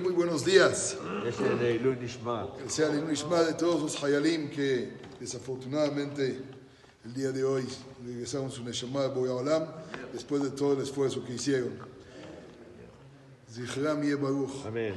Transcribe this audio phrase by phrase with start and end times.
[0.00, 0.96] Muy buenos días.
[2.00, 2.48] Nishma.
[2.56, 6.40] Que sea el Ishma de todos los Hayalim que desafortunadamente
[7.04, 7.64] el día de hoy
[8.04, 9.64] regresaron su Neshama de Boyaolam
[10.12, 11.78] después de todo el esfuerzo que hicieron.
[13.52, 14.66] Zichram Baruch.
[14.66, 14.94] Amén.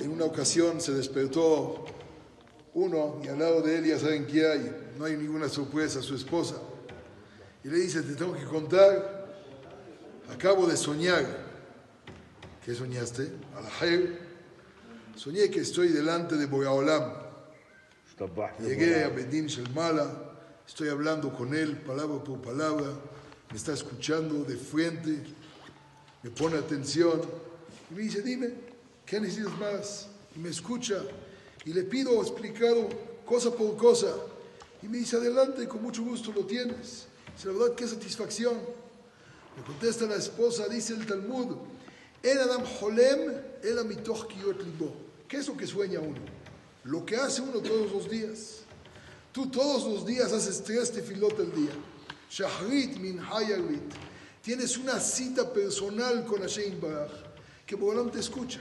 [0.00, 1.86] En una ocasión se despertó
[2.74, 4.92] uno y al lado de él ya saben qué hay.
[4.98, 6.56] No hay ninguna sorpresa, su esposa.
[7.64, 9.19] Y le dice, te tengo que contar,
[10.32, 11.26] acabo de soñar.
[12.64, 13.32] ¿Qué soñaste?
[13.56, 14.18] Alajel.
[15.16, 17.12] Soñé que estoy delante de Boyaolam.
[18.60, 20.12] Llegué a Bedín Shelmala,
[20.66, 22.84] estoy hablando con él palabra por palabra,
[23.50, 25.22] me está escuchando de frente,
[26.22, 27.22] me pone atención
[27.90, 28.50] y me dice, dime,
[29.06, 30.08] ¿qué necesitas más?
[30.36, 31.02] Y me escucha
[31.64, 32.90] y le pido explicado
[33.24, 34.14] cosa por cosa
[34.82, 37.06] y me dice, adelante, con mucho gusto lo tienes.
[37.34, 38.58] Dice, la verdad, qué satisfacción.
[39.56, 41.56] Me contesta la esposa, dice el Talmud,
[42.22, 43.32] El Adam Holem,
[43.62, 44.92] el Amitoch Kiyot Libo.
[45.26, 46.20] ¿Qué es lo que sueña uno?
[46.84, 48.60] Lo que hace uno todos los días.
[49.32, 51.72] Tú todos los días haces tres tefilot al día.
[52.30, 53.92] Shahrit min hayarit.
[54.42, 57.10] Tienes una cita personal con Hashem Baraj,
[57.66, 58.60] que Bogolam te escucha.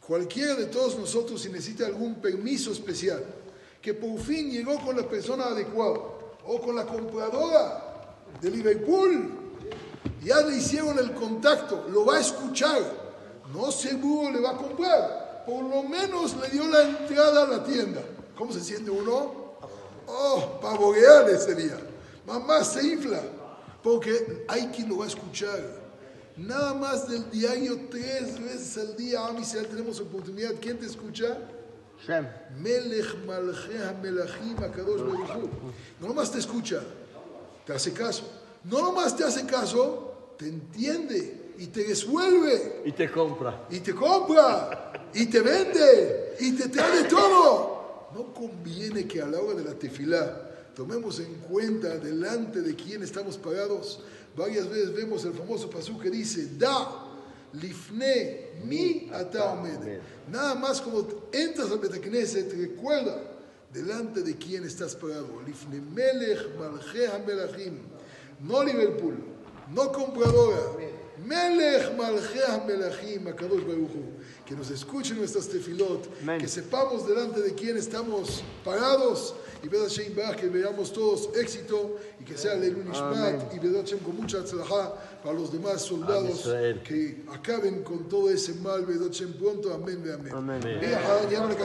[0.00, 3.24] Cualquiera de todos nosotros, si necesita algún permiso especial,
[3.82, 5.98] que por fin llegó con la persona adecuada,
[6.46, 9.43] o con la compradora de Liverpool,
[10.22, 12.82] ya le hicieron el contacto, lo va a escuchar,
[13.52, 17.64] no seguro le va a comprar, por lo menos le dio la entrada a la
[17.64, 18.00] tienda.
[18.36, 19.44] ¿Cómo se siente uno?
[20.06, 21.78] Oh, pavoreal ese día.
[22.26, 23.20] Mamá se infla,
[23.82, 25.84] porque hay quien lo va a escuchar.
[26.36, 30.54] Nada más del diario tres veces al día, Am Israel, tenemos oportunidad.
[30.60, 31.38] ¿Quién te escucha?
[32.04, 32.26] Shem.
[32.58, 33.14] Melech
[34.02, 35.00] Melachim Akadosh.
[36.00, 36.80] No nomás te escucha,
[37.64, 38.24] te hace caso.
[38.64, 43.66] No nomás te hace caso, te entiende y te resuelve Y te compra.
[43.70, 48.08] y te compra y te vende y te trae de todo.
[48.14, 53.02] No conviene que a la hora de la tefilá tomemos en cuenta delante de quién
[53.02, 54.00] estamos parados.
[54.36, 57.06] Varias veces vemos el famoso pasú que dice, da,
[57.52, 60.00] lifne, mi ata omed".
[60.30, 63.20] Nada más cuando entras al Betacneset, recuerda
[63.72, 65.40] delante de quién estás parado.
[65.46, 67.78] Lifne melech malchea melachim.
[68.40, 69.16] No Liverpool,
[69.70, 70.74] no compradora.
[71.24, 73.64] Melech malchea melachim, Akadosh.
[74.44, 76.38] Que nos escuchen nuestras tefilot, Amén.
[76.40, 79.34] que sepamos delante de quién estamos parados
[79.64, 84.16] y Shem que veamos todos éxito y que sea Leilun Ishmat y Vedat Shem con
[84.16, 86.42] mucha tzlajá para los demás soldados
[86.84, 90.34] que acaben con todo ese mal, Shem pronto, amén, amén.
[90.34, 90.60] Amén.